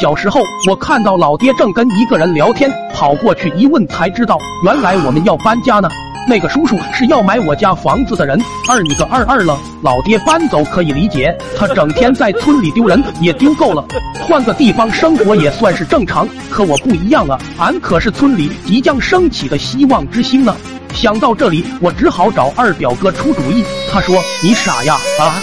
[0.00, 5.90] 小时候，我看到老爹正跟一个人聊天，跑过去一问，才知道原来我们要搬家呢。
[6.26, 8.40] 那个叔叔是要买我家房子的人。
[8.66, 13.84] 二你个二二了，老爹搬走可以理解，他整天在村里丢人也丢够了，
[14.26, 16.26] 换个地方生活也算是正常。
[16.50, 20.56] 可我不一样啊，俺可是村里即将升起的希望之星呢。
[20.94, 23.62] 想到这里，我只好找二表哥出主意。
[23.92, 25.36] 他说：“你傻呀啊，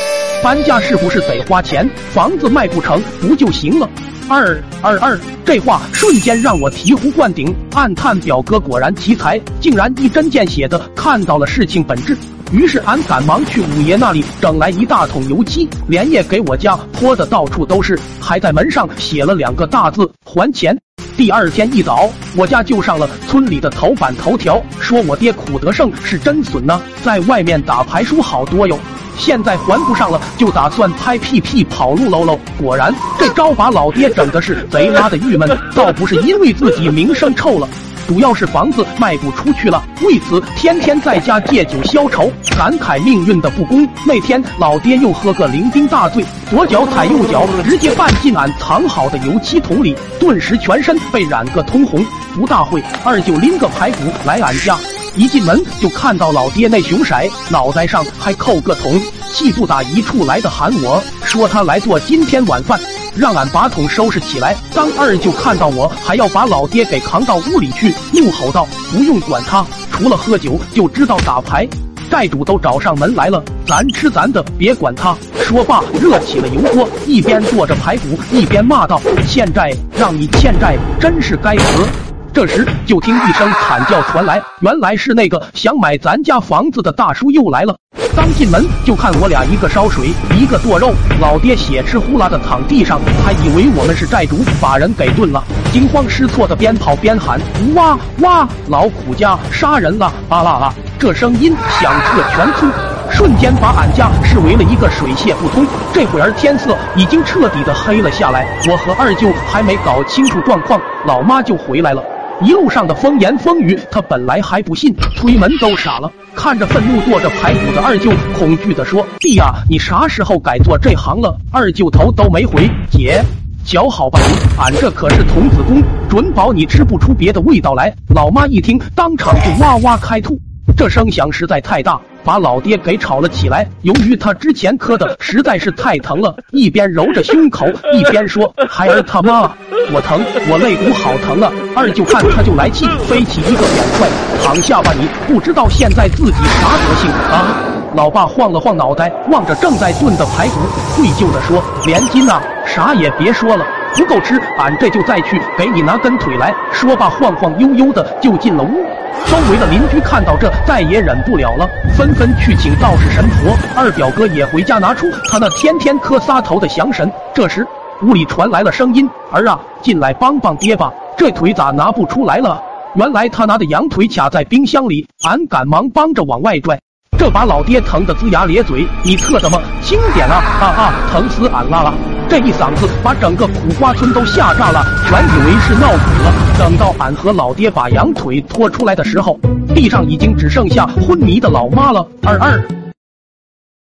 [0.43, 1.89] 搬家是不是得花钱？
[2.11, 3.89] 房子卖不成不就行了？”
[4.29, 12.17] 二二二，这话瞬间让我醍醐灌顶，暗叹表哥果然奇才，竟然一针见血的看到了事情本质。
[12.51, 20.77] 于是俺赶忙去五爷那里整来一大桶油漆，连夜给我家泼的到处都是，还在门上写了两个大字“还钱”。
[21.17, 28.77] 第二天一早，我家就上了村里的头版头条，说我爹苦德胜是真损呢，在外面打牌输好多哟。
[29.17, 32.39] 现在还不上了，就打算拍屁屁跑路喽喽！
[32.57, 35.49] 果然，这招把老爹整的是贼拉的郁闷。
[35.75, 37.67] 倒不是因为自己名声臭了，
[38.07, 43.87] 主要是房子卖不出去了，为此天天在家借酒消愁，感慨命运的不公。
[44.05, 52.05] 那天老爹又喝个酩酊大醉，左脚踩右脚，直接绊进俺藏好的油漆桶里，顿时全身被染个通红。
[52.35, 54.77] 不大会，二舅拎个排骨来俺家。
[55.15, 57.15] 一进门就看到老爹那熊色，
[57.49, 62.79] 脑袋上还扣个桶，气不打一处来的喊我说他来做今天晚饭，
[63.15, 64.55] 让俺把桶收拾起来。
[64.73, 71.67] 当二舅看到我还要把老爹给扛到屋里去，怒吼道：“不用管他，除了喝酒就知道打牌，
[72.09, 81.87] 债主都找上门来了，咱吃咱的，别管他。”说罢热起了油锅，一边剁着排骨，一边骂道：“欠债让你欠债，真是该死！”
[82.33, 87.75] 这时，就听一声惨叫传来，原来是那个想买咱家房子的大叔又来了。
[88.17, 90.91] 刚进门就看我俩一个烧水，一个剁肉，
[91.21, 97.39] 老爹血吃呼啦的躺地上，还以为我们是债主，把人给炖了，惊慌失措的边跑边喊
[97.75, 100.11] ：“哇哇，老苦家杀人了！
[100.29, 102.71] 啊啦啊！”这声音响彻全村，
[103.11, 105.63] 瞬间把俺家视为了一个水泄不通。
[105.93, 112.01] 这会儿天色已经彻底的黑了下来，我和二舅还没搞清楚状况，老妈就回来了。
[112.41, 116.11] 一路上的风言风语，他本来还不信，推门都傻了。
[116.35, 122.69] 看着愤怒剁着排骨的二舅，恐惧地说：“弟呀，你啥时候改做这行了？”二舅头都没回。
[122.91, 123.23] 姐，
[123.65, 124.19] 瞧好吧，
[124.59, 127.91] 俺这可是童子功，准保你吃不出别的味道来。
[128.13, 130.39] 老妈一听，当场就哇哇开吐。
[130.75, 133.65] 这声响实在太大，把老爹给吵了起来。
[133.83, 139.49] 由于他之前磕的实在是太疼了，一边揉着胸口，一边说：“孩儿他妈，
[139.93, 144.09] 我疼，我肋骨好疼啊！”二舅看他就来气，飞起一个扁踹，
[144.43, 145.07] 躺下吧你！
[145.25, 147.63] 不知道现在自己啥德行啊！
[147.95, 150.55] 老爸晃了晃脑袋，望着正在炖的排骨，
[150.97, 153.65] 愧疚的说：“连金呐，啥也别说了，
[153.95, 158.85] 不够吃，俺这就再去给你拿根腿来。”说罢，晃晃悠悠的就进了屋。
[159.25, 161.67] 周围的邻居看到这，再也忍不了了，
[161.97, 163.57] 纷纷去请道士神婆。
[163.75, 167.11] 二表哥也回家拿出他那天天磕仨头的降神。
[167.33, 167.65] 这时，
[168.03, 172.61] 屋里传来了声音：“儿啊，进来帮帮爹吧，这腿咋拿不出来了？”
[172.93, 176.79] 原来他拿的羊腿卡在冰箱里，俺赶忙帮着往外拽。
[177.17, 180.93] 这把老爹疼得龇牙咧嘴，你特的么轻点啊啊啊！
[181.11, 181.93] 疼死俺啦了！
[182.29, 186.33] 这一嗓子把整个苦瓜村都吓炸了，全以为是闹鬼了。
[186.59, 189.39] 等到俺和老爹把羊腿拖出来的时候，
[189.73, 192.05] 地上已经只剩下昏迷的老妈了。
[192.23, 192.86] 二二。